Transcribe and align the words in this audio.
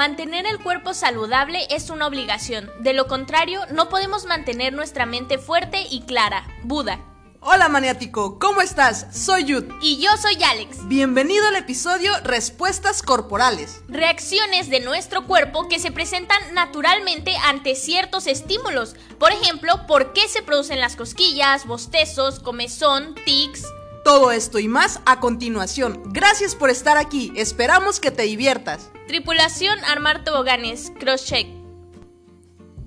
mantener 0.00 0.46
el 0.46 0.58
cuerpo 0.60 0.94
saludable 0.94 1.66
es 1.68 1.90
una 1.90 2.06
obligación. 2.06 2.70
De 2.80 2.94
lo 2.94 3.06
contrario, 3.06 3.60
no 3.70 3.90
podemos 3.90 4.24
mantener 4.24 4.72
nuestra 4.72 5.04
mente 5.04 5.36
fuerte 5.36 5.84
y 5.90 6.00
clara. 6.06 6.46
Buda. 6.62 7.04
Hola 7.40 7.68
maniático, 7.68 8.38
¿cómo 8.38 8.62
estás? 8.62 9.08
Soy 9.12 9.44
Yud. 9.44 9.64
Y 9.82 10.00
yo 10.00 10.08
soy 10.16 10.42
Alex. 10.42 10.88
Bienvenido 10.88 11.46
al 11.48 11.56
episodio 11.56 12.12
Respuestas 12.24 13.02
Corporales. 13.02 13.82
Reacciones 13.88 14.70
de 14.70 14.80
nuestro 14.80 15.26
cuerpo 15.26 15.68
que 15.68 15.78
se 15.78 15.92
presentan 15.92 16.54
naturalmente 16.54 17.36
ante 17.44 17.74
ciertos 17.74 18.26
estímulos. 18.26 18.96
Por 19.18 19.32
ejemplo, 19.32 19.86
¿por 19.86 20.14
qué 20.14 20.28
se 20.28 20.40
producen 20.40 20.80
las 20.80 20.96
cosquillas, 20.96 21.66
bostezos, 21.66 22.40
comezón, 22.40 23.14
tics? 23.26 23.66
Todo 24.04 24.32
esto 24.32 24.58
y 24.58 24.66
más 24.66 25.00
a 25.04 25.20
continuación. 25.20 26.02
Gracias 26.06 26.54
por 26.54 26.70
estar 26.70 26.96
aquí. 26.96 27.32
Esperamos 27.36 28.00
que 28.00 28.10
te 28.10 28.22
diviertas. 28.22 28.90
Tripulación 29.06 29.78
Armar 29.84 30.24
Toboganes, 30.24 30.92
crosscheck. 30.98 31.46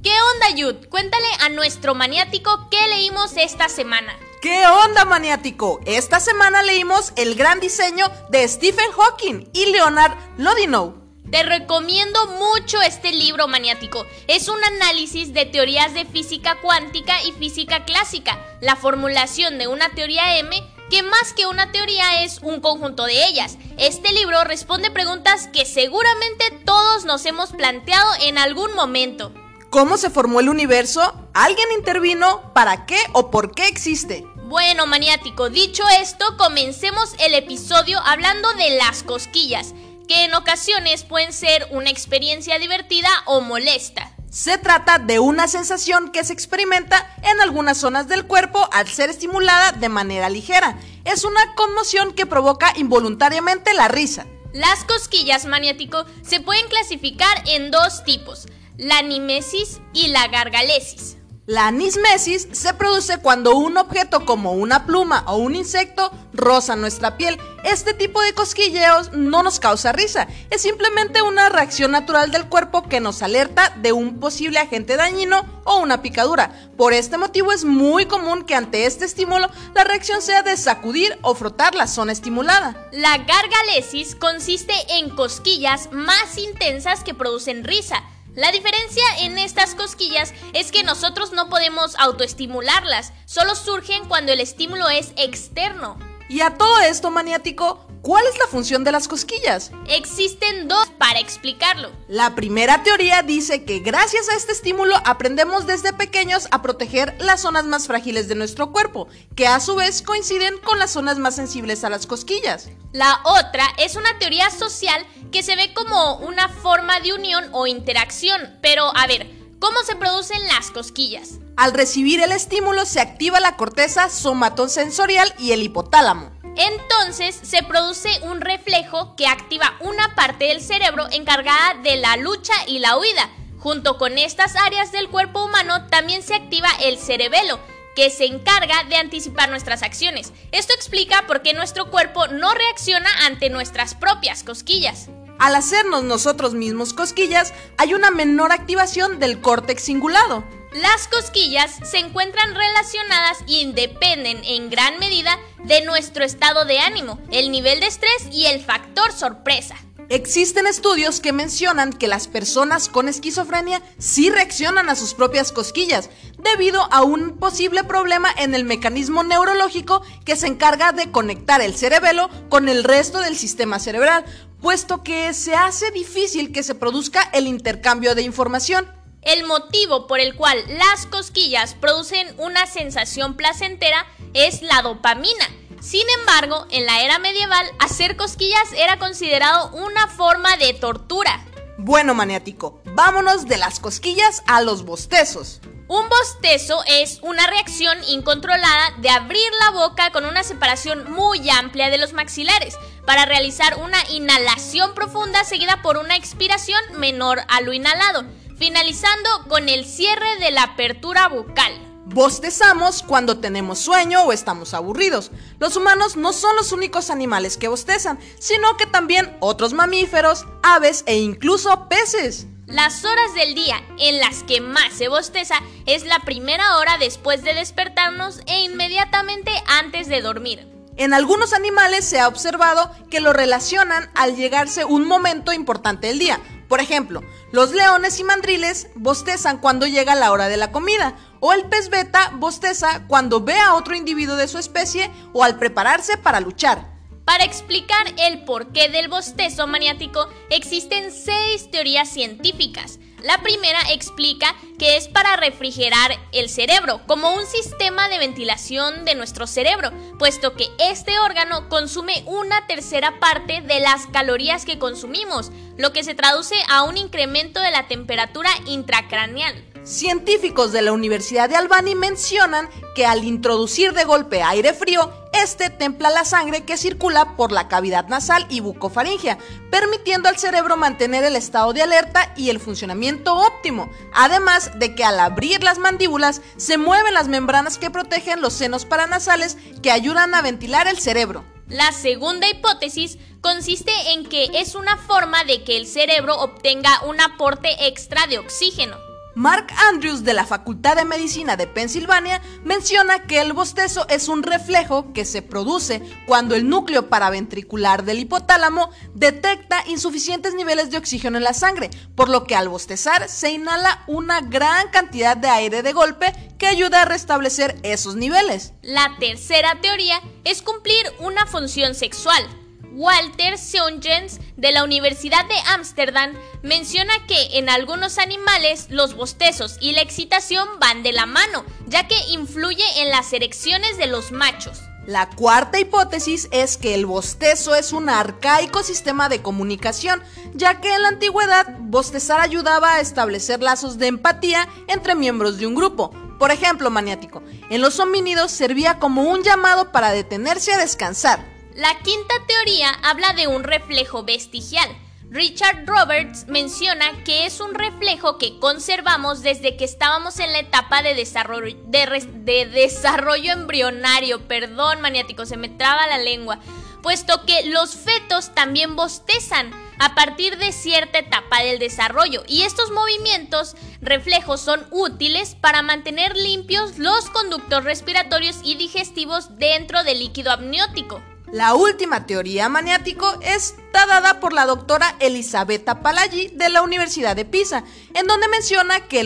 ¿Qué 0.02 0.12
onda, 0.34 0.50
Yud? 0.56 0.88
Cuéntale 0.90 1.28
a 1.40 1.50
nuestro 1.50 1.96
maniático 1.96 2.68
qué 2.70 2.88
leímos 2.88 3.38
esta 3.38 3.70
semana. 3.70 4.18
¿Qué 4.42 4.66
onda, 4.68 5.06
maniático? 5.06 5.80
Esta 5.86 6.20
semana 6.20 6.64
leímos 6.64 7.14
el 7.16 7.36
gran 7.36 7.60
diseño 7.60 8.08
de 8.30 8.46
Stephen 8.48 8.92
Hawking 8.92 9.46
y 9.54 9.68
Leonard 9.68 10.18
Lodinow. 10.38 11.02
Te 11.32 11.44
recomiendo 11.44 12.28
mucho 12.28 12.82
este 12.82 13.12
libro 13.12 13.48
maniático. 13.48 14.06
Es 14.28 14.50
un 14.50 14.62
análisis 14.64 15.34
de 15.34 15.46
teorías 15.46 15.94
de 15.94 16.06
física 16.06 16.60
cuántica 16.62 17.24
y 17.24 17.32
física 17.32 17.86
clásica, 17.86 18.38
la 18.62 18.76
formulación 18.76 19.58
de 19.58 19.68
una 19.68 19.90
teoría 19.90 20.38
M 20.38 20.73
que 20.94 21.02
más 21.02 21.34
que 21.34 21.48
una 21.48 21.72
teoría 21.72 22.24
es 22.24 22.38
un 22.44 22.62
conjunto 22.62 23.06
de 23.06 23.26
ellas. 23.26 23.58
Este 23.80 24.14
libro 24.14 24.44
responde 24.44 24.92
preguntas 24.92 25.50
que 25.52 25.66
seguramente 25.66 26.52
todos 26.66 27.04
nos 27.06 27.26
hemos 27.26 27.52
planteado 27.52 28.08
en 28.22 28.38
algún 28.38 28.76
momento. 28.76 29.34
¿Cómo 29.72 29.98
se 29.98 30.12
formó 30.12 30.40
el 30.40 30.50
universo? 30.50 31.16
¿Alguien 31.34 31.68
intervino? 31.76 32.54
¿Para 32.54 32.86
qué 32.86 33.00
o 33.14 33.32
por 33.32 33.56
qué 33.56 33.68
existe? 33.70 34.24
Bueno, 34.44 34.86
maniático, 34.86 35.50
dicho 35.50 35.84
esto, 36.00 36.38
comencemos 36.38 37.16
el 37.18 37.34
episodio 37.34 38.00
hablando 38.06 38.54
de 38.54 38.78
las 38.78 39.02
cosquillas, 39.02 39.74
que 40.08 40.26
en 40.26 40.36
ocasiones 40.36 41.06
pueden 41.06 41.34
ser 41.34 41.70
una 41.72 41.90
experiencia 41.90 42.60
divertida 42.60 43.10
o 43.26 43.42
molesta. 43.42 44.13
Se 44.34 44.58
trata 44.58 44.98
de 44.98 45.20
una 45.20 45.48
sensación 45.48 46.12
que 46.12 46.24
se 46.24 46.34
experimenta 46.34 47.08
en 47.22 47.40
algunas 47.40 47.78
zonas 47.78 48.08
del 48.08 48.26
cuerpo 48.26 48.68
al 48.72 48.88
ser 48.88 49.12
estimulada 49.12 49.74
de 49.74 49.90
manera 49.90 50.28
ligera. 50.28 50.76
Es 51.06 51.24
una 51.24 51.54
conmoción 51.54 52.14
que 52.14 52.26
provoca 52.26 52.74
involuntariamente 52.76 53.76
la 53.76 53.90
risa. 53.90 54.26
Las 54.52 54.86
cosquillas 54.86 55.46
maniático 55.46 56.06
se 56.24 56.40
pueden 56.40 56.68
clasificar 56.68 57.44
en 57.46 57.70
dos 57.70 58.04
tipos, 58.06 58.48
la 58.76 59.04
nimesis 59.04 59.82
y 59.94 60.08
la 60.08 60.28
gargalesis. 60.30 61.18
La 61.46 61.68
anismesis 61.68 62.48
se 62.54 62.74
produce 62.74 63.18
cuando 63.18 63.54
un 63.58 63.78
objeto 63.78 64.24
como 64.24 64.54
una 64.54 64.86
pluma 64.86 65.26
o 65.28 65.36
un 65.36 65.56
insecto 65.56 66.10
roza 66.32 66.78
nuestra 66.78 67.18
piel. 67.18 67.38
Este 67.66 67.94
tipo 67.94 68.22
de 68.22 68.32
cosquilleos 68.32 69.12
no 69.12 69.44
nos 69.44 69.60
causa 69.60 69.92
risa, 69.92 70.30
es 70.50 70.62
simplemente 70.62 71.22
una 71.22 71.50
reacción 71.50 71.92
natural 71.92 72.32
del 72.32 72.48
cuerpo 72.48 72.84
que 72.84 73.02
nos 73.02 73.22
alerta 73.22 73.74
de 73.82 73.92
un 73.92 74.22
posible 74.22 74.60
agente 74.60 74.96
dañino 74.96 75.46
o 75.66 75.80
una 75.80 76.02
picadura. 76.02 76.72
Por 76.78 76.94
este 76.94 77.18
motivo 77.18 77.52
es 77.52 77.66
muy 77.66 78.06
común 78.06 78.46
que 78.46 78.56
ante 78.56 78.86
este 78.86 79.04
estímulo 79.04 79.50
la 79.76 79.84
reacción 79.84 80.22
sea 80.22 80.44
de 80.44 80.56
sacudir 80.56 81.20
o 81.24 81.36
frotar 81.36 81.76
la 81.76 81.88
zona 81.88 82.14
estimulada. 82.14 82.88
La 82.94 83.18
gargalesis 83.18 84.16
consiste 84.16 84.74
en 84.92 85.10
cosquillas 85.10 85.92
más 85.92 86.38
intensas 86.38 87.04
que 87.04 87.14
producen 87.14 87.66
risa. 87.66 88.02
La 88.36 88.52
diferencia 88.52 89.04
en 89.20 89.38
estas 89.38 89.76
cosquillas 89.76 90.34
es 90.54 90.72
que 90.72 90.84
nosotros 90.84 91.34
no 91.34 91.50
podemos 91.50 91.96
autoestimularlas, 92.00 93.14
solo 93.26 93.54
surgen 93.56 94.08
cuando 94.08 94.32
el 94.32 94.40
estímulo 94.40 94.90
es 94.90 95.14
externo. 95.18 96.00
Y 96.30 96.42
a 96.42 96.58
todo 96.58 96.80
esto, 96.80 97.12
maniático, 97.12 97.83
¿cuál 98.04 98.24
es 98.28 98.38
la 98.38 98.46
función 98.46 98.84
de 98.84 98.92
las 98.92 99.08
cosquillas? 99.08 99.72
Existen 99.88 100.68
dos 100.68 100.92
para 101.00 101.20
explicarlo. 101.20 101.90
La 102.08 102.36
primera 102.36 102.84
teoría 102.84 103.24
dice 103.24 103.64
que 103.64 103.80
gracias 103.80 104.30
a 104.30 104.36
este 104.36 104.52
estímulo 104.52 104.96
aprendemos 105.06 105.66
desde 105.66 105.94
pequeños 105.94 106.48
a 106.52 106.62
proteger 106.62 107.16
las 107.20 107.42
zonas 107.42 107.66
más 107.66 107.88
frágiles 107.88 108.28
de 108.28 108.36
nuestro 108.36 108.72
cuerpo, 108.72 109.08
que 109.36 109.48
a 109.48 109.60
su 109.60 109.76
vez 109.76 110.04
coinciden 110.04 110.60
con 110.60 110.78
las 110.78 110.92
zonas 110.92 111.18
más 111.18 111.36
sensibles 111.36 111.84
a 111.84 111.90
las 111.90 112.06
cosquillas. 112.06 112.70
La 112.92 113.22
otra 113.24 113.66
es 113.80 113.96
una 113.96 114.20
teoría 114.20 114.52
social 114.52 115.04
que 115.32 115.42
se 115.42 115.56
ve 115.56 115.74
como 115.74 116.18
una 116.18 116.50
forma 116.50 117.00
de 117.00 117.14
unión 117.14 117.46
o 117.54 117.66
interacción, 117.66 118.60
pero 118.62 118.96
a 118.96 119.08
ver, 119.08 119.28
¿cómo 119.60 119.80
se 119.84 119.96
producen 119.96 120.46
las 120.48 120.70
cosquillas? 120.72 121.40
Al 121.56 121.74
recibir 121.74 122.22
el 122.22 122.34
estímulo 122.34 122.86
se 122.86 123.00
activa 123.00 123.40
la 123.40 123.56
corteza 123.56 124.10
somatosensorial 124.10 125.34
y 125.40 125.54
el 125.54 125.64
hipotálamo. 125.64 126.32
Entonces 126.56 127.40
se 127.42 127.64
produce 127.64 128.10
un 128.24 128.42
reflejo 128.42 129.16
que 129.16 129.28
activa 129.28 129.76
una 129.80 130.14
parte 130.16 130.46
del 130.46 130.62
cerebro 130.62 131.08
encargada 131.12 131.76
de 131.82 131.96
la 131.96 132.18
lucha 132.18 132.54
y 132.68 132.80
la 132.80 132.98
huida. 132.98 133.30
Junto 133.60 133.98
con 133.98 134.18
estas 134.18 134.56
áreas 134.56 134.92
del 134.92 135.10
cuerpo 135.10 135.46
humano 135.46 135.88
también 135.88 136.22
se 136.22 136.36
activa 136.36 136.70
el 136.82 136.98
cerebelo, 136.98 137.60
que 137.96 138.10
se 138.10 138.26
encarga 138.26 138.84
de 138.90 138.98
anticipar 138.98 139.50
nuestras 139.50 139.84
acciones. 139.84 140.34
Esto 140.52 140.74
explica 140.74 141.26
por 141.28 141.42
qué 141.42 141.54
nuestro 141.54 141.90
cuerpo 141.90 142.28
no 142.28 142.54
reacciona 142.54 143.10
ante 143.26 143.50
nuestras 143.50 143.96
propias 143.96 144.44
cosquillas. 144.44 145.10
Al 145.40 145.56
hacernos 145.56 146.04
nosotros 146.04 146.54
mismos 146.54 146.94
cosquillas, 146.94 147.54
hay 147.78 147.94
una 147.94 148.12
menor 148.12 148.52
activación 148.52 149.20
del 149.20 149.42
córtex 149.42 149.84
cingulado. 149.84 150.44
Las 150.74 151.08
cosquillas 151.08 151.72
se 151.84 152.00
encuentran 152.00 152.56
relacionadas 152.56 153.44
y 153.46 153.72
dependen 153.74 154.42
en 154.44 154.72
gran 154.72 154.98
medida 154.98 155.38
de 155.64 155.86
nuestro 155.86 156.24
estado 156.24 156.66
de 156.66 156.80
ánimo, 156.80 157.20
el 157.32 157.52
nivel 157.52 157.80
de 157.80 157.86
estrés 157.86 158.28
y 158.32 158.48
el 158.48 158.60
factor 158.60 159.12
sorpresa. 159.12 159.76
Existen 160.10 160.66
estudios 160.66 161.20
que 161.20 161.32
mencionan 161.32 161.94
que 161.94 162.08
las 162.08 162.28
personas 162.28 162.90
con 162.90 163.08
esquizofrenia 163.08 163.84
sí 164.00 164.32
reaccionan 164.32 164.90
a 164.90 164.96
sus 164.96 165.14
propias 165.14 165.52
cosquillas 165.52 166.10
debido 166.40 166.92
a 166.92 167.04
un 167.04 167.38
posible 167.38 167.84
problema 167.84 168.30
en 168.36 168.56
el 168.56 168.64
mecanismo 168.64 169.24
neurológico 169.24 170.02
que 170.26 170.36
se 170.36 170.48
encarga 170.48 170.92
de 170.92 171.12
conectar 171.12 171.62
el 171.62 171.76
cerebelo 171.76 172.30
con 172.50 172.68
el 172.68 172.84
resto 172.84 173.20
del 173.20 173.38
sistema 173.38 173.78
cerebral, 173.78 174.26
puesto 174.60 175.04
que 175.04 175.34
se 175.36 175.54
hace 175.54 175.92
difícil 175.92 176.52
que 176.52 176.64
se 176.64 176.74
produzca 176.74 177.22
el 177.32 177.46
intercambio 177.46 178.16
de 178.16 178.24
información. 178.24 179.03
El 179.26 179.46
motivo 179.46 180.06
por 180.06 180.20
el 180.20 180.36
cual 180.36 180.62
las 180.68 181.06
cosquillas 181.06 181.76
producen 181.76 182.36
una 182.38 182.66
sensación 182.68 183.36
placentera 183.36 184.06
es 184.34 184.62
la 184.62 184.82
dopamina. 184.82 185.50
Sin 185.82 186.04
embargo, 186.20 186.68
en 186.72 186.86
la 186.86 187.02
era 187.04 187.20
medieval, 187.20 187.66
hacer 187.80 188.18
cosquillas 188.18 188.74
era 188.76 189.00
considerado 189.00 189.70
una 189.72 190.08
forma 190.08 190.58
de 190.58 190.74
tortura. 190.74 191.46
Bueno, 191.78 192.14
maniático, 192.14 192.82
vámonos 192.86 193.48
de 193.48 193.58
las 193.58 193.80
cosquillas 193.80 194.44
a 194.46 194.62
los 194.62 194.84
bostezos. 194.84 195.62
Un 195.88 196.08
bostezo 196.10 196.84
es 196.88 197.20
una 197.22 197.48
reacción 197.48 197.98
incontrolada 198.10 198.92
de 198.98 199.10
abrir 199.10 199.52
la 199.60 199.72
boca 199.72 200.12
con 200.12 200.26
una 200.26 200.44
separación 200.44 201.12
muy 201.12 201.50
amplia 201.50 201.90
de 201.90 201.98
los 201.98 202.14
maxilares 202.14 202.78
para 203.06 203.26
realizar 203.26 203.78
una 203.78 203.98
inhalación 204.10 204.94
profunda 204.94 205.44
seguida 205.44 205.82
por 205.82 205.98
una 205.98 206.16
expiración 206.16 206.82
menor 206.98 207.40
a 207.48 207.62
lo 207.62 207.74
inhalado 207.74 208.26
finalizando 208.58 209.30
con 209.48 209.70
el 209.70 209.86
cierre 209.86 210.38
de 210.40 210.52
la 210.52 210.64
apertura 210.64 211.28
bucal. 211.28 211.74
Bostezamos 212.06 213.02
cuando 213.02 213.40
tenemos 213.40 213.80
sueño 213.80 214.24
o 214.24 214.34
estamos 214.34 214.74
aburridos. 214.74 215.32
Los 215.60 215.78
humanos 215.78 216.18
no 216.18 216.34
son 216.34 216.56
los 216.58 216.74
únicos 216.74 217.10
animales 217.10 217.58
que 217.58 217.70
bostezan, 217.70 218.20
sino 218.40 218.76
que 218.76 218.86
también 218.86 219.38
otros 219.40 219.74
mamíferos, 219.74 220.46
aves 220.64 221.04
e 221.08 221.18
incluso 221.18 221.88
peces. 221.88 222.48
Las 222.66 223.06
horas 223.06 223.34
del 223.36 223.56
día 223.56 223.82
en 224.00 224.20
las 224.20 224.44
que 224.44 224.60
más 224.60 224.94
se 224.94 225.08
bosteza 225.08 225.56
es 225.86 226.06
la 226.06 226.20
primera 226.20 226.78
hora 226.78 226.98
después 226.98 227.44
de 227.44 227.54
despertarnos 227.54 228.42
e 228.48 228.64
inmediatamente 228.64 229.52
antes 229.68 230.08
de 230.08 230.22
dormir. 230.22 230.68
En 230.96 231.14
algunos 231.14 231.54
animales 231.54 232.06
se 232.06 232.20
ha 232.20 232.28
observado 232.28 232.92
que 233.10 233.20
lo 233.20 233.34
relacionan 233.34 234.12
al 234.14 234.36
llegarse 234.36 234.86
un 234.86 235.08
momento 235.08 235.52
importante 235.52 236.08
del 236.08 236.20
día, 236.20 236.40
por 236.68 236.80
ejemplo, 236.80 237.22
los 237.52 237.72
leones 237.72 238.20
y 238.20 238.24
mandriles 238.24 238.88
bostezan 238.96 239.58
cuando 239.58 239.88
llega 239.88 240.16
la 240.16 240.32
hora 240.32 240.48
de 240.48 240.58
la 240.58 240.72
comida, 240.72 241.16
o 241.40 241.54
el 241.54 241.66
pez 241.66 241.90
beta 241.90 242.32
bosteza 242.36 243.06
cuando 243.08 243.42
ve 243.42 243.60
a 243.60 243.76
otro 243.76 243.96
individuo 243.96 244.36
de 244.36 244.48
su 244.48 244.58
especie 244.58 245.12
o 245.34 245.44
al 245.44 245.58
prepararse 245.58 246.18
para 246.18 246.40
luchar. 246.40 246.94
Para 247.26 247.46
explicar 247.46 248.06
el 248.18 248.44
porqué 248.44 248.90
del 248.90 249.08
bostezo 249.08 249.66
maniático 249.66 250.28
existen 250.50 251.12
seis 251.12 251.72
teorías 251.72 252.10
científicas. 252.10 253.00
La 253.24 253.38
primera 253.38 253.80
explica 253.90 254.54
que 254.78 254.98
es 254.98 255.08
para 255.08 255.38
refrigerar 255.38 256.20
el 256.34 256.50
cerebro, 256.50 257.00
como 257.08 257.34
un 257.34 257.46
sistema 257.46 258.10
de 258.10 258.18
ventilación 258.18 259.06
de 259.06 259.16
nuestro 259.16 259.48
cerebro, 259.48 259.92
puesto 260.20 260.56
que 260.56 260.68
este 260.78 261.18
órgano 261.20 261.70
consume 261.70 262.24
una 262.26 262.68
tercera 262.68 263.22
parte 263.22 263.62
de 263.62 263.80
las 263.80 264.08
calorías 264.08 264.66
que 264.66 264.78
consumimos, 264.78 265.52
lo 265.78 265.94
que 265.94 266.04
se 266.04 266.16
traduce 266.16 266.56
a 266.68 266.84
un 266.84 266.98
incremento 266.98 267.62
de 267.62 267.72
la 267.72 267.88
temperatura 267.88 268.50
intracraneal. 268.68 269.73
Científicos 269.84 270.72
de 270.72 270.82
la 270.82 270.94
Universidad 270.94 271.50
de 271.50 271.58
Albany 271.58 271.94
mencionan 271.94 272.70
que 272.96 273.06
al 273.06 273.26
introducir 273.26 273.92
de 273.92 274.06
golpe 274.06 274.42
aire 274.42 274.74
frío, 274.74 275.12
este 275.34 275.70
templa 275.70 276.10
la 276.10 276.24
sangre 276.24 276.64
que 276.64 276.78
circula 276.78 277.36
por 277.36 277.52
la 277.52 277.68
cavidad 277.68 278.08
nasal 278.08 278.46
y 278.50 278.62
bucofaringea, 278.62 279.40
permitiendo 279.72 280.30
al 280.30 280.38
cerebro 280.38 280.78
mantener 280.78 281.26
el 281.26 281.36
estado 281.36 281.74
de 281.74 281.82
alerta 281.82 282.34
y 282.38 282.50
el 282.50 282.62
funcionamiento 282.62 283.36
óptimo, 283.36 283.92
además 284.14 284.72
de 284.80 284.96
que 284.96 285.04
al 285.04 285.20
abrir 285.20 285.62
las 285.64 285.80
mandíbulas 285.80 286.42
se 286.56 286.78
mueven 286.78 287.14
las 287.14 287.28
membranas 287.28 287.78
que 287.78 287.92
protegen 287.92 288.40
los 288.40 288.54
senos 288.54 288.86
paranasales 288.86 289.58
que 289.82 289.92
ayudan 289.92 290.34
a 290.34 290.42
ventilar 290.42 290.88
el 290.88 291.00
cerebro. 291.00 291.44
La 291.68 291.92
segunda 291.92 292.48
hipótesis 292.48 293.18
consiste 293.42 293.92
en 294.14 294.26
que 294.26 294.50
es 294.54 294.76
una 294.76 294.96
forma 294.96 295.44
de 295.44 295.66
que 295.66 295.76
el 295.76 295.88
cerebro 295.88 296.40
obtenga 296.40 297.04
un 297.06 297.20
aporte 297.20 297.88
extra 297.88 298.28
de 298.28 298.40
oxígeno. 298.40 299.13
Mark 299.36 299.74
Andrews 299.90 300.24
de 300.24 300.34
la 300.34 300.46
Facultad 300.46 300.96
de 300.96 301.06
Medicina 301.06 301.56
de 301.56 301.66
Pensilvania 301.66 302.42
menciona 302.64 303.26
que 303.26 303.42
el 303.42 303.54
bostezo 303.54 304.08
es 304.08 304.28
un 304.28 304.44
reflejo 304.44 305.12
que 305.12 305.26
se 305.26 305.42
produce 305.42 306.04
cuando 306.28 306.54
el 306.56 306.70
núcleo 306.70 307.10
paraventricular 307.10 308.04
del 308.04 308.20
hipotálamo 308.20 308.92
detecta 309.16 309.84
insuficientes 309.88 310.54
niveles 310.54 310.92
de 310.92 310.98
oxígeno 310.98 311.38
en 311.38 311.44
la 311.44 311.54
sangre, 311.54 311.90
por 312.16 312.30
lo 312.30 312.44
que 312.44 312.56
al 312.56 312.70
bostezar 312.70 313.28
se 313.28 313.52
inhala 313.52 314.04
una 314.06 314.42
gran 314.42 314.90
cantidad 314.90 315.36
de 315.36 315.48
aire 315.48 315.82
de 315.82 315.94
golpe 315.94 316.32
que 316.60 316.68
ayuda 316.68 317.02
a 317.02 317.06
restablecer 317.06 317.80
esos 317.82 318.16
niveles. 318.16 318.74
La 318.84 319.16
tercera 319.20 319.82
teoría 319.82 320.22
es 320.44 320.62
cumplir 320.62 321.12
una 321.20 321.48
función 321.48 321.96
sexual. 321.96 322.63
Walter 322.94 323.58
Seongens 323.58 324.40
de 324.56 324.72
la 324.72 324.84
Universidad 324.84 325.46
de 325.48 325.56
Ámsterdam 325.74 326.34
menciona 326.62 327.14
que 327.28 327.58
en 327.58 327.68
algunos 327.70 328.20
animales 328.20 328.88
los 328.90 329.16
bostezos 329.16 329.78
y 329.82 329.94
la 329.94 330.02
excitación 330.02 330.68
van 330.80 331.02
de 331.02 331.12
la 331.12 331.26
mano, 331.26 331.66
ya 331.88 332.08
que 332.08 332.16
influye 332.30 332.84
en 332.98 333.10
las 333.10 333.34
erecciones 333.34 333.98
de 333.98 334.06
los 334.06 334.32
machos. 334.32 334.80
La 335.08 335.28
cuarta 335.30 335.80
hipótesis 335.80 336.48
es 336.52 336.78
que 336.78 336.94
el 336.94 337.06
bostezo 337.08 337.76
es 337.76 337.94
un 337.94 338.10
arcaico 338.10 338.84
sistema 338.84 339.28
de 339.28 339.42
comunicación, 339.42 340.22
ya 340.54 340.80
que 340.80 340.94
en 340.94 341.02
la 341.02 341.10
antigüedad 341.10 341.76
bostezar 341.80 342.40
ayudaba 342.40 342.94
a 342.94 343.00
establecer 343.02 343.62
lazos 343.62 343.98
de 343.98 344.08
empatía 344.08 344.70
entre 344.88 345.16
miembros 345.16 345.58
de 345.58 345.66
un 345.68 345.76
grupo. 345.76 346.12
Por 346.38 346.52
ejemplo, 346.52 346.90
maniático, 346.90 347.42
en 347.70 347.82
los 347.82 348.00
homínidos 348.00 348.52
servía 348.52 349.00
como 349.00 349.24
un 349.24 349.44
llamado 349.44 349.92
para 349.92 350.12
detenerse 350.12 350.74
a 350.74 350.78
descansar. 350.78 351.53
La 351.76 351.98
quinta 352.00 352.36
teoría 352.46 352.92
habla 353.02 353.34
de 353.34 353.48
un 353.48 353.64
reflejo 353.64 354.24
vestigial. 354.24 354.88
Richard 355.32 355.88
Roberts 355.88 356.46
menciona 356.48 357.24
que 357.24 357.48
es 357.48 357.60
un 357.60 357.74
reflejo 357.74 358.38
que 358.38 358.60
conservamos 358.60 359.42
desde 359.42 359.76
que 359.76 359.84
estábamos 359.84 360.38
en 360.38 360.52
la 360.52 360.60
etapa 360.60 361.02
de 361.02 361.16
desarrollo, 361.16 361.76
de, 361.86 362.70
desarrollo 362.72 363.54
embrionario. 363.54 364.48
Perdón, 364.48 365.02
maniático, 365.02 365.48
se 365.48 365.58
me 365.58 365.68
traba 365.68 366.06
la 366.06 366.20
lengua. 366.20 366.60
Puesto 367.02 367.44
que 367.48 367.66
los 367.66 367.96
fetos 367.96 368.54
también 368.54 368.96
bostezan 368.96 369.72
a 369.98 370.14
partir 370.14 370.60
de 370.60 370.72
cierta 370.72 371.18
etapa 371.18 371.64
del 371.64 371.80
desarrollo 371.80 372.44
y 372.48 372.62
estos 372.62 372.92
movimientos 372.92 373.76
reflejos 374.00 374.62
son 374.62 374.86
útiles 374.92 375.56
para 375.56 375.82
mantener 375.82 376.38
limpios 376.38 377.00
los 377.00 377.32
conductos 377.32 377.84
respiratorios 377.84 378.60
y 378.64 378.76
digestivos 378.76 379.58
dentro 379.58 380.04
del 380.04 380.20
líquido 380.20 380.52
amniótico. 380.52 381.20
La 381.54 381.76
última 381.76 382.26
teoría 382.26 382.68
maniático 382.68 383.32
está 383.44 384.08
dada 384.08 384.40
por 384.40 384.54
la 384.54 384.66
doctora 384.66 385.16
Elisabetta 385.20 386.02
Palagi 386.02 386.48
de 386.48 386.68
la 386.70 386.82
Universidad 386.82 387.36
de 387.36 387.46
Pisa, 387.46 387.84
en 388.16 388.26
donde 388.26 388.48
menciona 388.48 389.02
que, 389.02 389.22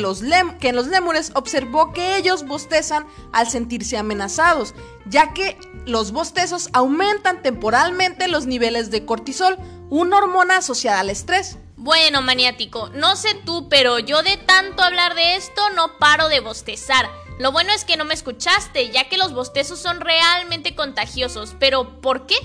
que 0.60 0.68
en 0.68 0.76
los 0.76 0.88
lémures 0.88 1.32
observó 1.36 1.94
que 1.94 2.18
ellos 2.18 2.46
bostezan 2.46 3.08
al 3.32 3.50
sentirse 3.50 3.98
amenazados, 3.98 4.76
ya 5.06 5.34
que 5.34 5.58
los 5.86 6.12
bostezos 6.12 6.68
aumentan 6.74 7.42
temporalmente 7.42 8.28
los 8.28 8.46
niveles 8.46 8.92
de 8.92 9.06
cortisol, 9.06 9.58
una 9.90 10.18
hormona 10.18 10.58
asociada 10.58 11.00
al 11.00 11.10
estrés. 11.10 11.58
Bueno, 11.78 12.22
maniático, 12.22 12.90
no 12.90 13.16
sé 13.16 13.36
tú, 13.46 13.70
pero 13.70 14.00
yo 14.00 14.22
de 14.22 14.36
tanto 14.36 14.84
hablar 14.84 15.16
de 15.16 15.38
esto 15.38 15.62
no 15.78 15.98
paro 15.98 16.28
de 16.28 16.42
bostezar. 16.42 17.10
Lo 17.39 17.51
bueno 17.51 17.72
es 17.72 17.86
que 17.86 17.98
no 17.98 18.06
me 18.06 18.16
escuchaste, 18.16 18.89
ya 18.89 19.10
que 19.10 19.18
los 19.18 19.34
bostezos 19.34 19.80
son 19.80 20.01
realmente 20.01 20.75
contagiosos. 20.75 21.56
Pero, 21.60 22.01
¿por 22.01 22.25
qué? 22.25 22.36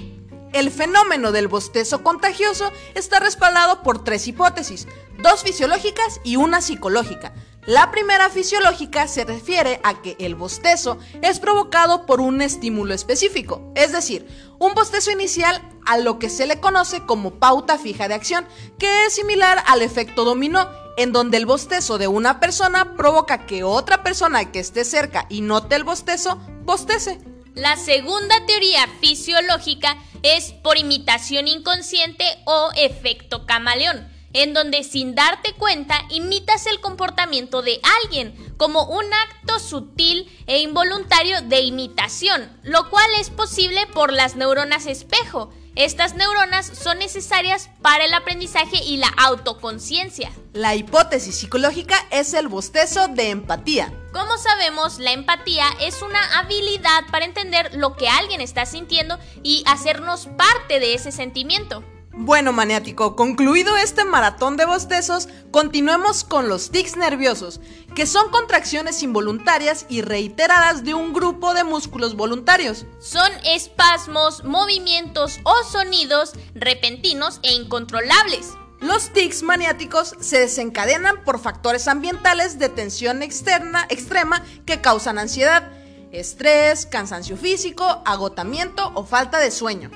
El 0.52 0.70
fenómeno 0.70 1.32
del 1.32 1.48
bostezo 1.48 2.02
contagioso 2.02 2.70
está 2.94 3.18
respaldado 3.18 3.82
por 3.82 4.04
tres 4.04 4.28
hipótesis, 4.28 4.86
dos 5.18 5.42
fisiológicas 5.42 6.20
y 6.24 6.36
una 6.36 6.60
psicológica. 6.60 7.32
La 7.64 7.90
primera 7.90 8.28
fisiológica 8.28 9.06
se 9.06 9.24
refiere 9.24 9.80
a 9.82 10.02
que 10.02 10.16
el 10.18 10.34
bostezo 10.34 10.98
es 11.22 11.38
provocado 11.38 12.06
por 12.06 12.20
un 12.20 12.42
estímulo 12.42 12.92
específico, 12.92 13.72
es 13.76 13.92
decir, 13.92 14.26
un 14.58 14.74
bostezo 14.74 15.12
inicial 15.12 15.62
a 15.86 15.96
lo 15.96 16.18
que 16.18 16.28
se 16.28 16.46
le 16.46 16.58
conoce 16.60 17.06
como 17.06 17.38
pauta 17.38 17.78
fija 17.78 18.08
de 18.08 18.14
acción, 18.14 18.46
que 18.78 19.06
es 19.06 19.14
similar 19.14 19.62
al 19.66 19.80
efecto 19.80 20.24
dominó 20.24 20.68
en 20.96 21.12
donde 21.12 21.38
el 21.38 21.46
bostezo 21.46 21.98
de 21.98 22.08
una 22.08 22.40
persona 22.40 22.96
provoca 22.96 23.46
que 23.46 23.64
otra 23.64 24.02
persona 24.02 24.52
que 24.52 24.60
esté 24.60 24.84
cerca 24.84 25.26
y 25.28 25.40
note 25.40 25.76
el 25.76 25.84
bostezo, 25.84 26.36
bostece. 26.64 27.20
La 27.54 27.76
segunda 27.76 28.34
teoría 28.46 28.86
fisiológica 29.00 29.96
es 30.22 30.52
por 30.52 30.78
imitación 30.78 31.48
inconsciente 31.48 32.24
o 32.46 32.70
efecto 32.76 33.46
camaleón, 33.46 34.08
en 34.32 34.54
donde 34.54 34.84
sin 34.84 35.14
darte 35.14 35.54
cuenta 35.54 36.04
imitas 36.10 36.66
el 36.66 36.80
comportamiento 36.80 37.62
de 37.62 37.80
alguien 38.02 38.34
como 38.56 38.84
un 38.84 39.04
acto 39.12 39.58
sutil 39.58 40.30
e 40.46 40.60
involuntario 40.60 41.42
de 41.42 41.60
imitación, 41.60 42.50
lo 42.62 42.90
cual 42.90 43.10
es 43.18 43.30
posible 43.30 43.86
por 43.88 44.12
las 44.12 44.36
neuronas 44.36 44.86
espejo 44.86 45.52
estas 45.74 46.16
neuronas 46.16 46.66
son 46.66 46.98
necesarias 46.98 47.70
para 47.80 48.04
el 48.04 48.12
aprendizaje 48.12 48.76
y 48.84 48.98
la 48.98 49.08
autoconciencia. 49.08 50.30
La 50.52 50.74
hipótesis 50.74 51.34
psicológica 51.34 51.96
es 52.10 52.34
el 52.34 52.48
bostezo 52.48 53.08
de 53.08 53.30
empatía. 53.30 53.90
Como 54.12 54.36
sabemos, 54.36 54.98
la 54.98 55.12
empatía 55.12 55.64
es 55.80 56.02
una 56.02 56.38
habilidad 56.38 57.04
para 57.10 57.24
entender 57.24 57.74
lo 57.74 57.96
que 57.96 58.06
alguien 58.06 58.42
está 58.42 58.66
sintiendo 58.66 59.18
y 59.42 59.64
hacernos 59.66 60.26
parte 60.36 60.78
de 60.78 60.92
ese 60.92 61.10
sentimiento. 61.10 61.82
Bueno, 62.14 62.52
maniático, 62.52 63.16
concluido 63.16 63.74
este 63.78 64.04
maratón 64.04 64.58
de 64.58 64.66
bostezos, 64.66 65.28
continuemos 65.50 66.24
con 66.24 66.46
los 66.46 66.70
tics 66.70 66.98
nerviosos, 66.98 67.58
que 67.94 68.04
son 68.06 68.30
contracciones 68.30 69.02
involuntarias 69.02 69.86
y 69.88 70.02
reiteradas 70.02 70.84
de 70.84 70.92
un 70.92 71.14
grupo 71.14 71.54
de 71.54 71.64
músculos 71.64 72.14
voluntarios. 72.14 72.84
Son 73.00 73.32
espasmos, 73.46 74.44
movimientos 74.44 75.40
o 75.44 75.54
sonidos 75.64 76.34
repentinos 76.54 77.40
e 77.42 77.54
incontrolables. 77.54 78.50
Los 78.80 79.10
tics 79.14 79.42
maniáticos 79.42 80.14
se 80.20 80.40
desencadenan 80.40 81.24
por 81.24 81.40
factores 81.40 81.88
ambientales 81.88 82.58
de 82.58 82.68
tensión 82.68 83.22
externa 83.22 83.86
extrema 83.88 84.44
que 84.66 84.82
causan 84.82 85.18
ansiedad, 85.18 85.70
estrés, 86.10 86.84
cansancio 86.84 87.38
físico, 87.38 88.02
agotamiento 88.04 88.92
o 88.94 89.06
falta 89.06 89.38
de 89.38 89.50
sueño 89.50 89.90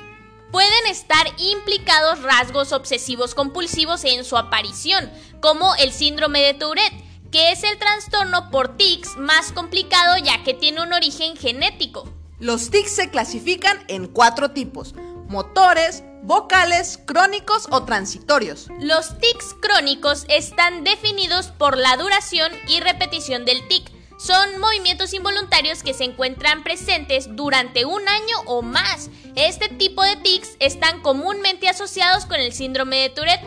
pueden 0.50 0.86
estar 0.88 1.26
implicados 1.38 2.22
rasgos 2.22 2.72
obsesivos 2.72 3.34
compulsivos 3.34 4.04
en 4.04 4.24
su 4.24 4.36
aparición, 4.36 5.10
como 5.40 5.74
el 5.76 5.92
síndrome 5.92 6.40
de 6.40 6.54
Tourette, 6.54 7.04
que 7.30 7.52
es 7.52 7.62
el 7.64 7.78
trastorno 7.78 8.50
por 8.50 8.76
tics 8.76 9.16
más 9.16 9.52
complicado 9.52 10.16
ya 10.18 10.42
que 10.44 10.54
tiene 10.54 10.82
un 10.82 10.92
origen 10.92 11.36
genético. 11.36 12.08
Los 12.38 12.70
tics 12.70 12.90
se 12.92 13.10
clasifican 13.10 13.82
en 13.88 14.06
cuatro 14.06 14.50
tipos, 14.50 14.94
motores, 15.28 16.02
vocales, 16.22 16.98
crónicos 17.04 17.66
o 17.70 17.84
transitorios. 17.84 18.68
Los 18.80 19.18
tics 19.18 19.54
crónicos 19.60 20.26
están 20.28 20.84
definidos 20.84 21.48
por 21.48 21.76
la 21.76 21.96
duración 21.96 22.52
y 22.68 22.80
repetición 22.80 23.44
del 23.44 23.66
tic, 23.68 23.90
son 24.16 24.58
movimientos 24.58 25.12
involuntarios 25.12 25.82
que 25.82 25.94
se 25.94 26.04
encuentran 26.04 26.62
presentes 26.62 27.28
durante 27.36 27.84
un 27.84 28.08
año 28.08 28.36
o 28.46 28.62
más. 28.62 29.10
Este 29.34 29.68
tipo 29.68 30.02
de 30.02 30.16
tics 30.16 30.56
están 30.58 31.02
comúnmente 31.02 31.68
asociados 31.68 32.26
con 32.26 32.40
el 32.40 32.52
síndrome 32.52 32.96
de 33.00 33.10
Tourette. 33.10 33.46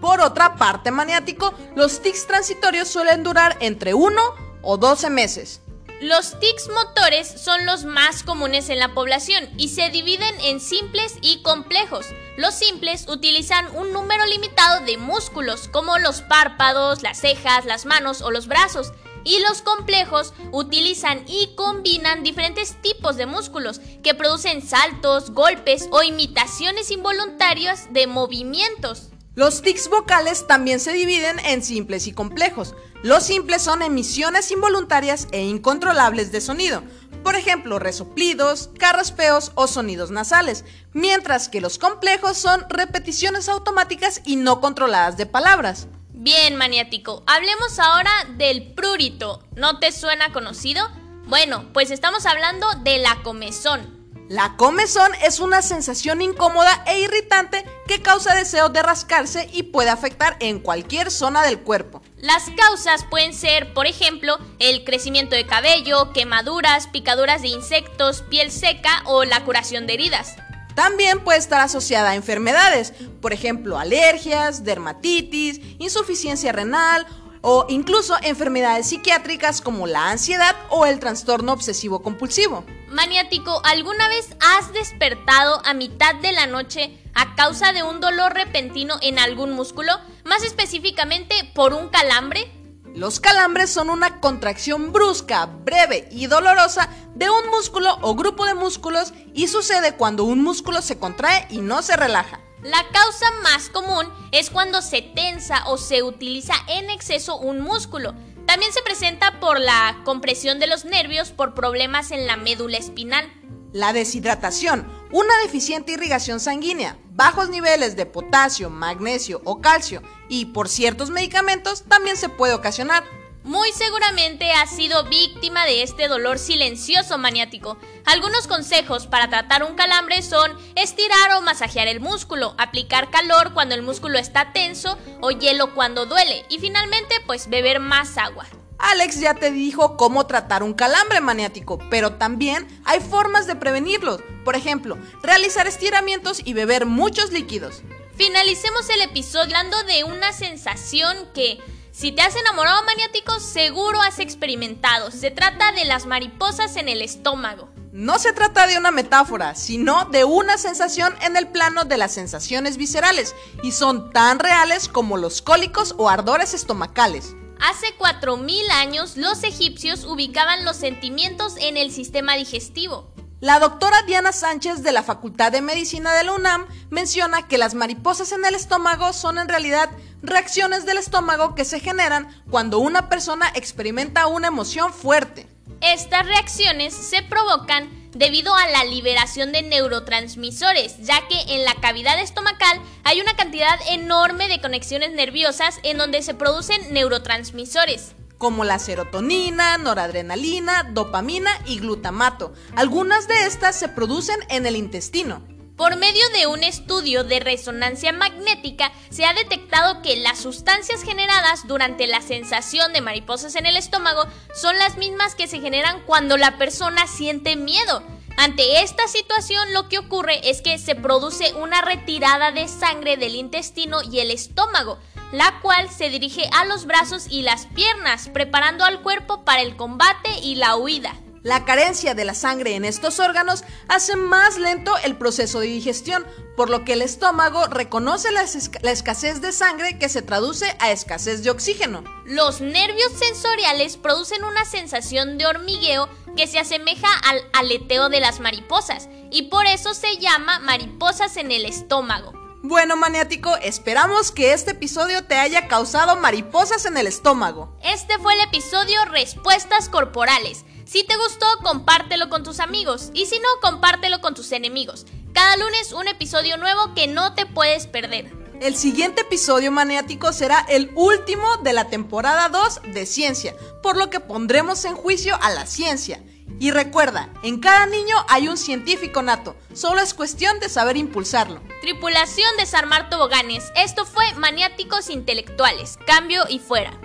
Por 0.00 0.20
otra 0.20 0.56
parte, 0.56 0.90
maniático, 0.90 1.54
los 1.76 2.00
tics 2.00 2.26
transitorios 2.26 2.88
suelen 2.88 3.22
durar 3.22 3.56
entre 3.60 3.94
1 3.94 4.20
o 4.62 4.76
12 4.76 5.10
meses. 5.10 5.60
Los 6.00 6.40
tics 6.40 6.70
motores 6.70 7.28
son 7.28 7.66
los 7.66 7.84
más 7.84 8.22
comunes 8.22 8.70
en 8.70 8.78
la 8.78 8.94
población 8.94 9.50
y 9.58 9.68
se 9.68 9.90
dividen 9.90 10.34
en 10.40 10.58
simples 10.58 11.16
y 11.20 11.42
complejos. 11.42 12.06
Los 12.38 12.54
simples 12.54 13.06
utilizan 13.06 13.66
un 13.76 13.92
número 13.92 14.24
limitado 14.24 14.82
de 14.86 14.96
músculos 14.96 15.68
como 15.68 15.98
los 15.98 16.22
párpados, 16.22 17.02
las 17.02 17.20
cejas, 17.20 17.66
las 17.66 17.84
manos 17.84 18.22
o 18.22 18.30
los 18.30 18.46
brazos. 18.46 18.94
Y 19.24 19.40
los 19.40 19.62
complejos 19.62 20.32
utilizan 20.52 21.24
y 21.26 21.54
combinan 21.54 22.22
diferentes 22.22 22.80
tipos 22.80 23.16
de 23.16 23.26
músculos 23.26 23.80
que 24.02 24.14
producen 24.14 24.66
saltos, 24.66 25.30
golpes 25.30 25.88
o 25.90 26.02
imitaciones 26.02 26.90
involuntarias 26.90 27.92
de 27.92 28.06
movimientos. 28.06 29.10
Los 29.34 29.62
tics 29.62 29.88
vocales 29.88 30.46
también 30.46 30.80
se 30.80 30.92
dividen 30.92 31.38
en 31.40 31.62
simples 31.62 32.06
y 32.06 32.12
complejos. 32.12 32.74
Los 33.02 33.22
simples 33.22 33.62
son 33.62 33.80
emisiones 33.80 34.50
involuntarias 34.50 35.28
e 35.30 35.42
incontrolables 35.42 36.32
de 36.32 36.40
sonido, 36.40 36.82
por 37.22 37.36
ejemplo, 37.36 37.78
resoplidos, 37.78 38.70
carraspeos 38.78 39.52
o 39.54 39.66
sonidos 39.66 40.10
nasales, 40.10 40.64
mientras 40.92 41.48
que 41.48 41.60
los 41.60 41.78
complejos 41.78 42.38
son 42.38 42.66
repeticiones 42.68 43.48
automáticas 43.48 44.20
y 44.24 44.36
no 44.36 44.60
controladas 44.60 45.16
de 45.16 45.26
palabras. 45.26 45.86
Bien, 46.22 46.54
maniático, 46.56 47.22
hablemos 47.26 47.78
ahora 47.78 48.10
del 48.36 48.74
prurito. 48.74 49.42
¿No 49.56 49.78
te 49.78 49.90
suena 49.90 50.34
conocido? 50.34 50.86
Bueno, 51.24 51.70
pues 51.72 51.90
estamos 51.90 52.26
hablando 52.26 52.66
de 52.82 52.98
la 52.98 53.22
comezón. 53.22 53.98
La 54.28 54.54
comezón 54.58 55.10
es 55.22 55.40
una 55.40 55.62
sensación 55.62 56.20
incómoda 56.20 56.84
e 56.86 57.00
irritante 57.00 57.64
que 57.86 58.02
causa 58.02 58.34
deseo 58.34 58.68
de 58.68 58.82
rascarse 58.82 59.48
y 59.50 59.62
puede 59.62 59.88
afectar 59.88 60.36
en 60.40 60.60
cualquier 60.60 61.10
zona 61.10 61.42
del 61.42 61.60
cuerpo. 61.60 62.02
Las 62.18 62.50
causas 62.50 63.06
pueden 63.08 63.32
ser, 63.32 63.72
por 63.72 63.86
ejemplo, 63.86 64.38
el 64.58 64.84
crecimiento 64.84 65.36
de 65.36 65.46
cabello, 65.46 66.12
quemaduras, 66.12 66.86
picaduras 66.88 67.40
de 67.40 67.48
insectos, 67.48 68.20
piel 68.28 68.52
seca 68.52 69.04
o 69.06 69.24
la 69.24 69.42
curación 69.46 69.86
de 69.86 69.94
heridas. 69.94 70.36
También 70.74 71.20
puede 71.20 71.38
estar 71.38 71.60
asociada 71.60 72.10
a 72.10 72.14
enfermedades, 72.14 72.92
por 73.20 73.32
ejemplo, 73.32 73.78
alergias, 73.78 74.64
dermatitis, 74.64 75.60
insuficiencia 75.78 76.52
renal 76.52 77.06
o 77.42 77.66
incluso 77.68 78.16
enfermedades 78.22 78.88
psiquiátricas 78.88 79.60
como 79.60 79.86
la 79.86 80.10
ansiedad 80.10 80.54
o 80.68 80.86
el 80.86 81.00
trastorno 81.00 81.52
obsesivo 81.52 82.02
compulsivo. 82.02 82.64
Maniático, 82.88 83.62
¿alguna 83.64 84.08
vez 84.08 84.36
has 84.40 84.72
despertado 84.72 85.62
a 85.64 85.74
mitad 85.74 86.14
de 86.16 86.32
la 86.32 86.46
noche 86.46 86.98
a 87.14 87.34
causa 87.36 87.72
de 87.72 87.82
un 87.82 88.00
dolor 88.00 88.34
repentino 88.34 88.96
en 89.00 89.18
algún 89.18 89.52
músculo? 89.52 89.92
Más 90.24 90.42
específicamente 90.42 91.34
por 91.54 91.72
un 91.72 91.88
calambre. 91.88 92.50
Los 92.94 93.20
calambres 93.20 93.70
son 93.70 93.88
una 93.88 94.20
contracción 94.20 94.92
brusca, 94.92 95.46
breve 95.46 96.08
y 96.10 96.26
dolorosa 96.26 96.88
de 97.14 97.30
un 97.30 97.48
músculo 97.50 97.96
o 98.02 98.14
grupo 98.14 98.46
de 98.46 98.54
músculos 98.54 99.12
y 99.32 99.46
sucede 99.46 99.94
cuando 99.94 100.24
un 100.24 100.42
músculo 100.42 100.82
se 100.82 100.98
contrae 100.98 101.46
y 101.50 101.58
no 101.58 101.82
se 101.82 101.96
relaja. 101.96 102.40
La 102.62 102.84
causa 102.92 103.26
más 103.42 103.70
común 103.70 104.06
es 104.32 104.50
cuando 104.50 104.82
se 104.82 105.02
tensa 105.02 105.62
o 105.66 105.78
se 105.78 106.02
utiliza 106.02 106.54
en 106.68 106.90
exceso 106.90 107.38
un 107.38 107.60
músculo. 107.60 108.14
También 108.44 108.72
se 108.72 108.82
presenta 108.82 109.38
por 109.38 109.60
la 109.60 110.00
compresión 110.04 110.58
de 110.58 110.66
los 110.66 110.84
nervios 110.84 111.30
por 111.30 111.54
problemas 111.54 112.10
en 112.10 112.26
la 112.26 112.36
médula 112.36 112.76
espinal. 112.76 113.32
La 113.72 113.92
deshidratación, 113.92 114.86
una 115.12 115.36
deficiente 115.44 115.92
irrigación 115.92 116.40
sanguínea, 116.40 116.98
bajos 117.20 117.50
niveles 117.50 117.96
de 117.96 118.06
potasio, 118.06 118.70
magnesio 118.70 119.42
o 119.44 119.60
calcio 119.60 120.02
y 120.30 120.46
por 120.46 120.70
ciertos 120.70 121.10
medicamentos 121.10 121.82
también 121.82 122.16
se 122.16 122.30
puede 122.30 122.54
ocasionar. 122.54 123.04
Muy 123.44 123.70
seguramente 123.72 124.50
has 124.52 124.70
sido 124.70 125.04
víctima 125.04 125.66
de 125.66 125.82
este 125.82 126.08
dolor 126.08 126.38
silencioso 126.38 127.18
maniático. 127.18 127.76
Algunos 128.06 128.46
consejos 128.46 129.06
para 129.06 129.28
tratar 129.28 129.64
un 129.64 129.74
calambre 129.74 130.22
son 130.22 130.56
estirar 130.76 131.32
o 131.36 131.42
masajear 131.42 131.88
el 131.88 132.00
músculo, 132.00 132.54
aplicar 132.56 133.10
calor 133.10 133.52
cuando 133.52 133.74
el 133.74 133.82
músculo 133.82 134.18
está 134.18 134.54
tenso 134.54 134.96
o 135.20 135.30
hielo 135.30 135.74
cuando 135.74 136.06
duele 136.06 136.46
y 136.48 136.58
finalmente 136.58 137.16
pues 137.26 137.50
beber 137.50 137.80
más 137.80 138.16
agua. 138.16 138.46
Alex 138.82 139.20
ya 139.20 139.34
te 139.34 139.50
dijo 139.50 139.96
cómo 139.96 140.26
tratar 140.26 140.62
un 140.62 140.74
calambre 140.74 141.20
maniático, 141.20 141.78
pero 141.90 142.14
también 142.14 142.66
hay 142.84 143.00
formas 143.00 143.46
de 143.46 143.56
prevenirlos. 143.56 144.20
Por 144.44 144.56
ejemplo, 144.56 144.98
realizar 145.22 145.66
estiramientos 145.66 146.40
y 146.44 146.54
beber 146.54 146.86
muchos 146.86 147.32
líquidos. 147.32 147.82
Finalicemos 148.16 148.88
el 148.90 149.02
episodio 149.02 149.56
hablando 149.56 149.82
de 149.84 150.04
una 150.04 150.32
sensación 150.32 151.16
que 151.34 151.58
si 151.92 152.12
te 152.12 152.22
has 152.22 152.36
enamorado 152.36 152.84
maniático, 152.84 153.40
seguro 153.40 154.00
has 154.00 154.20
experimentado. 154.20 155.10
Se 155.10 155.30
trata 155.30 155.72
de 155.72 155.84
las 155.84 156.06
mariposas 156.06 156.76
en 156.76 156.88
el 156.88 157.02
estómago. 157.02 157.68
No 157.92 158.18
se 158.18 158.32
trata 158.32 158.66
de 158.66 158.78
una 158.78 158.90
metáfora, 158.90 159.54
sino 159.54 160.04
de 160.06 160.24
una 160.24 160.56
sensación 160.56 161.14
en 161.22 161.36
el 161.36 161.48
plano 161.48 161.84
de 161.84 161.96
las 161.96 162.12
sensaciones 162.12 162.76
viscerales, 162.76 163.34
y 163.62 163.72
son 163.72 164.12
tan 164.12 164.38
reales 164.38 164.88
como 164.88 165.16
los 165.16 165.42
cólicos 165.42 165.94
o 165.98 166.08
ardores 166.08 166.54
estomacales. 166.54 167.34
Hace 167.60 167.94
4.000 167.98 168.70
años 168.70 169.18
los 169.18 169.44
egipcios 169.44 170.04
ubicaban 170.04 170.64
los 170.64 170.76
sentimientos 170.76 171.56
en 171.58 171.76
el 171.76 171.92
sistema 171.92 172.34
digestivo. 172.34 173.12
La 173.40 173.58
doctora 173.58 174.02
Diana 174.02 174.32
Sánchez 174.32 174.82
de 174.82 174.92
la 174.92 175.02
Facultad 175.02 175.52
de 175.52 175.60
Medicina 175.60 176.12
de 176.14 176.24
la 176.24 176.32
UNAM 176.32 176.66
menciona 176.88 177.48
que 177.48 177.58
las 177.58 177.74
mariposas 177.74 178.32
en 178.32 178.44
el 178.46 178.54
estómago 178.54 179.12
son 179.12 179.38
en 179.38 179.48
realidad 179.48 179.90
reacciones 180.22 180.86
del 180.86 180.96
estómago 180.96 181.54
que 181.54 181.66
se 181.66 181.80
generan 181.80 182.28
cuando 182.50 182.78
una 182.78 183.10
persona 183.10 183.50
experimenta 183.54 184.26
una 184.26 184.48
emoción 184.48 184.92
fuerte. 184.92 185.46
Estas 185.82 186.26
reacciones 186.26 186.94
se 186.94 187.22
provocan 187.22 187.99
debido 188.12 188.54
a 188.54 188.68
la 188.68 188.84
liberación 188.84 189.52
de 189.52 189.62
neurotransmisores, 189.62 190.98
ya 190.98 191.26
que 191.28 191.54
en 191.54 191.64
la 191.64 191.74
cavidad 191.76 192.20
estomacal 192.20 192.80
hay 193.04 193.20
una 193.20 193.36
cantidad 193.36 193.78
enorme 193.88 194.48
de 194.48 194.60
conexiones 194.60 195.12
nerviosas 195.12 195.78
en 195.82 195.98
donde 195.98 196.22
se 196.22 196.34
producen 196.34 196.92
neurotransmisores 196.92 198.14
como 198.40 198.64
la 198.64 198.78
serotonina, 198.78 199.76
noradrenalina, 199.76 200.84
dopamina 200.94 201.50
y 201.66 201.78
glutamato. 201.78 202.54
Algunas 202.74 203.28
de 203.28 203.44
estas 203.44 203.78
se 203.78 203.88
producen 203.88 204.38
en 204.48 204.64
el 204.64 204.76
intestino. 204.76 205.42
Por 205.80 205.96
medio 205.96 206.28
de 206.34 206.46
un 206.46 206.62
estudio 206.62 207.24
de 207.24 207.40
resonancia 207.40 208.12
magnética 208.12 208.92
se 209.08 209.24
ha 209.24 209.32
detectado 209.32 210.02
que 210.02 210.14
las 210.16 210.38
sustancias 210.38 211.02
generadas 211.02 211.66
durante 211.66 212.06
la 212.06 212.20
sensación 212.20 212.92
de 212.92 213.00
mariposas 213.00 213.56
en 213.56 213.64
el 213.64 213.78
estómago 213.78 214.26
son 214.54 214.76
las 214.76 214.98
mismas 214.98 215.34
que 215.34 215.46
se 215.46 215.58
generan 215.58 216.02
cuando 216.04 216.36
la 216.36 216.58
persona 216.58 217.06
siente 217.06 217.56
miedo. 217.56 218.02
Ante 218.36 218.82
esta 218.82 219.08
situación 219.08 219.72
lo 219.72 219.88
que 219.88 219.98
ocurre 219.98 220.50
es 220.50 220.60
que 220.60 220.76
se 220.76 220.96
produce 220.96 221.54
una 221.54 221.80
retirada 221.80 222.52
de 222.52 222.68
sangre 222.68 223.16
del 223.16 223.34
intestino 223.34 224.02
y 224.02 224.18
el 224.18 224.32
estómago, 224.32 224.98
la 225.32 225.60
cual 225.62 225.88
se 225.88 226.10
dirige 226.10 226.42
a 226.52 226.66
los 226.66 226.84
brazos 226.84 227.24
y 227.30 227.40
las 227.40 227.64
piernas, 227.68 228.28
preparando 228.28 228.84
al 228.84 229.00
cuerpo 229.00 229.46
para 229.46 229.62
el 229.62 229.76
combate 229.76 230.28
y 230.42 230.56
la 230.56 230.76
huida. 230.76 231.14
La 231.42 231.64
carencia 231.64 232.14
de 232.14 232.26
la 232.26 232.34
sangre 232.34 232.74
en 232.74 232.84
estos 232.84 233.18
órganos 233.18 233.64
hace 233.88 234.14
más 234.14 234.58
lento 234.58 234.92
el 235.04 235.16
proceso 235.16 235.60
de 235.60 235.68
digestión, 235.68 236.26
por 236.54 236.68
lo 236.68 236.84
que 236.84 236.92
el 236.92 237.00
estómago 237.00 237.66
reconoce 237.66 238.30
la, 238.30 238.42
escasez 238.42 239.40
de 239.40 239.52
sangre 239.52 239.98
que 239.98 240.10
se 240.10 240.20
traduce 240.20 240.76
a 240.80 240.90
escasez 240.90 241.42
de 241.42 241.48
oxígeno. 241.48 242.04
Los 242.26 242.60
nervios 242.60 243.12
sensoriales 243.18 243.96
producen 243.96 244.44
una 244.44 244.66
sensación 244.66 245.38
de 245.38 245.46
hormigueo 245.46 246.10
que 246.36 246.46
se 246.46 246.58
asemeja 246.58 247.08
al 247.24 247.40
aleteo 247.54 248.10
de 248.10 248.20
las 248.20 248.40
mariposas 248.40 249.08
y 249.30 249.44
por 249.44 249.66
eso 249.66 249.94
se 249.94 250.18
llama 250.18 250.58
mariposas 250.58 251.38
en 251.38 251.52
el 251.52 251.64
estómago. 251.64 252.34
Bueno, 252.62 252.94
maniático, 252.96 253.56
esperamos 253.56 254.30
que 254.30 254.52
este 254.52 254.72
episodio 254.72 255.24
te 255.24 255.36
haya 255.36 255.66
causado 255.66 256.16
mariposas 256.16 256.84
en 256.84 256.98
el 256.98 257.06
estómago. 257.06 257.74
Este 257.82 258.18
fue 258.18 258.34
el 258.34 258.40
episodio 258.40 259.02
Respuestas 259.06 259.88
Corporales. 259.88 260.66
Si 260.90 261.04
te 261.04 261.16
gustó, 261.16 261.46
compártelo 261.62 262.28
con 262.28 262.42
tus 262.42 262.58
amigos 262.58 263.10
y 263.14 263.26
si 263.26 263.38
no, 263.38 263.46
compártelo 263.62 264.20
con 264.20 264.34
tus 264.34 264.50
enemigos. 264.50 265.06
Cada 265.32 265.56
lunes 265.56 265.92
un 265.92 266.08
episodio 266.08 266.56
nuevo 266.56 266.94
que 266.96 267.06
no 267.06 267.32
te 267.34 267.46
puedes 267.46 267.86
perder. 267.86 268.32
El 268.60 268.74
siguiente 268.74 269.20
episodio 269.20 269.70
maniático 269.70 270.32
será 270.32 270.66
el 270.68 270.90
último 270.96 271.58
de 271.58 271.74
la 271.74 271.84
temporada 271.84 272.48
2 272.48 272.92
de 272.92 273.06
Ciencia, 273.06 273.54
por 273.84 273.96
lo 273.96 274.10
que 274.10 274.18
pondremos 274.18 274.84
en 274.84 274.96
juicio 274.96 275.38
a 275.40 275.50
la 275.50 275.64
ciencia. 275.64 276.24
Y 276.58 276.72
recuerda, 276.72 277.32
en 277.44 277.60
cada 277.60 277.86
niño 277.86 278.16
hay 278.28 278.48
un 278.48 278.56
científico 278.56 279.22
nato, 279.22 279.54
solo 279.72 280.00
es 280.00 280.12
cuestión 280.12 280.58
de 280.58 280.68
saber 280.68 280.96
impulsarlo. 280.96 281.62
Tripulación 281.82 282.48
Desarmar 282.58 283.08
Toboganes, 283.10 283.70
esto 283.76 284.04
fue 284.04 284.24
Maniáticos 284.34 285.08
Intelectuales, 285.08 285.98
cambio 286.04 286.42
y 286.48 286.58
fuera. 286.58 287.00